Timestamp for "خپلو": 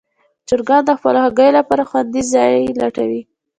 0.97-1.19